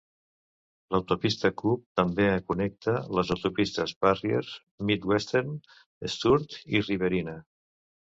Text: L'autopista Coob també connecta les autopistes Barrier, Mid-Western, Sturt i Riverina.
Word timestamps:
L'autopista 0.93 1.49
Coob 1.61 1.83
també 1.99 2.23
connecta 2.47 2.95
les 3.17 3.33
autopistes 3.35 3.93
Barrier, 4.05 4.39
Mid-Western, 4.91 5.53
Sturt 6.15 6.57
i 6.79 6.83
Riverina. 6.87 7.37